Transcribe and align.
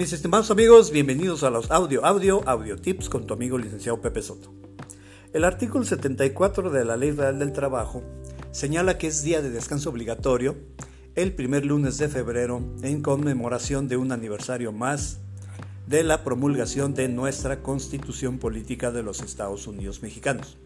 Mis 0.00 0.14
estimados 0.14 0.50
amigos, 0.50 0.92
bienvenidos 0.92 1.42
a 1.42 1.50
los 1.50 1.70
Audio 1.70 2.06
Audio 2.06 2.40
Audio 2.48 2.78
Tips 2.80 3.10
con 3.10 3.26
tu 3.26 3.34
amigo 3.34 3.58
licenciado 3.58 4.00
Pepe 4.00 4.22
Soto. 4.22 4.50
El 5.34 5.44
artículo 5.44 5.84
74 5.84 6.70
de 6.70 6.86
la 6.86 6.96
Ley 6.96 7.10
Real 7.10 7.38
del 7.38 7.52
Trabajo 7.52 8.02
señala 8.50 8.96
que 8.96 9.08
es 9.08 9.22
día 9.22 9.42
de 9.42 9.50
descanso 9.50 9.90
obligatorio 9.90 10.56
el 11.16 11.34
primer 11.34 11.66
lunes 11.66 11.98
de 11.98 12.08
febrero 12.08 12.62
en 12.80 13.02
conmemoración 13.02 13.88
de 13.88 13.98
un 13.98 14.10
aniversario 14.10 14.72
más 14.72 15.18
de 15.86 16.02
la 16.02 16.24
promulgación 16.24 16.94
de 16.94 17.08
nuestra 17.10 17.62
Constitución 17.62 18.38
Política 18.38 18.90
de 18.90 19.02
los 19.02 19.20
Estados 19.20 19.66
Unidos 19.66 20.00
Mexicanos. 20.00 20.56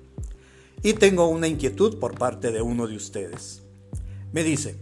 Y 0.84 0.92
tengo 0.92 1.26
una 1.26 1.48
inquietud 1.48 1.98
por 1.98 2.16
parte 2.16 2.52
de 2.52 2.62
uno 2.62 2.86
de 2.86 2.94
ustedes. 2.94 3.64
Me 4.32 4.44
dice, 4.44 4.76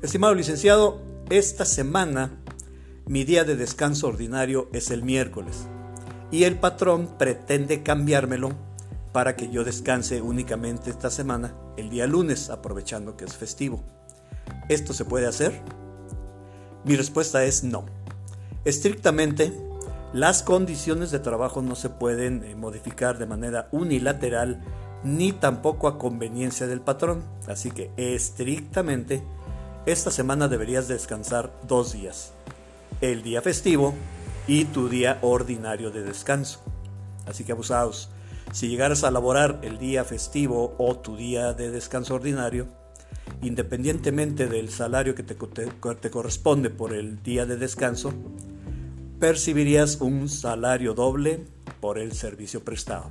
estimado 0.00 0.34
licenciado, 0.34 1.02
esta 1.28 1.66
semana 1.66 2.40
mi 3.08 3.24
día 3.24 3.44
de 3.44 3.56
descanso 3.56 4.08
ordinario 4.08 4.68
es 4.74 4.90
el 4.90 5.02
miércoles 5.02 5.66
y 6.30 6.44
el 6.44 6.58
patrón 6.58 7.08
pretende 7.18 7.82
cambiármelo 7.82 8.50
para 9.12 9.34
que 9.34 9.48
yo 9.48 9.64
descanse 9.64 10.20
únicamente 10.20 10.90
esta 10.90 11.10
semana 11.10 11.54
el 11.78 11.88
día 11.88 12.06
lunes, 12.06 12.50
aprovechando 12.50 13.16
que 13.16 13.24
es 13.24 13.34
festivo. 13.34 13.82
¿Esto 14.68 14.92
se 14.92 15.06
puede 15.06 15.26
hacer? 15.26 15.58
Mi 16.84 16.96
respuesta 16.96 17.44
es 17.44 17.64
no. 17.64 17.86
Estrictamente, 18.66 19.54
las 20.12 20.42
condiciones 20.42 21.10
de 21.10 21.18
trabajo 21.18 21.62
no 21.62 21.76
se 21.76 21.88
pueden 21.88 22.44
eh, 22.44 22.56
modificar 22.56 23.16
de 23.16 23.24
manera 23.24 23.70
unilateral 23.72 24.60
ni 25.02 25.32
tampoco 25.32 25.88
a 25.88 25.98
conveniencia 25.98 26.66
del 26.66 26.82
patrón. 26.82 27.22
Así 27.46 27.70
que 27.70 27.90
estrictamente, 27.96 29.22
esta 29.86 30.10
semana 30.10 30.48
deberías 30.48 30.88
descansar 30.88 31.58
dos 31.66 31.94
días. 31.94 32.34
El 33.00 33.22
día 33.22 33.42
festivo 33.42 33.94
y 34.48 34.64
tu 34.64 34.88
día 34.88 35.18
ordinario 35.22 35.92
de 35.92 36.02
descanso. 36.02 36.60
Así 37.26 37.44
que 37.44 37.52
abusados. 37.52 38.10
Si 38.52 38.68
llegaras 38.68 39.04
a 39.04 39.12
laborar 39.12 39.60
el 39.62 39.78
día 39.78 40.02
festivo 40.04 40.74
o 40.78 40.96
tu 40.96 41.16
día 41.16 41.52
de 41.52 41.70
descanso 41.70 42.16
ordinario, 42.16 42.66
independientemente 43.40 44.48
del 44.48 44.70
salario 44.70 45.14
que 45.14 45.22
te, 45.22 45.36
corresponde 46.10 46.70
por 46.70 46.92
el 46.92 47.22
día 47.22 47.46
de 47.46 47.56
descanso, 47.56 48.12
percibirías 49.20 50.00
un 50.00 50.28
salario 50.28 50.94
doble 50.94 51.44
por 51.80 51.98
el 51.98 52.12
servicio 52.14 52.64
prestado. 52.64 53.10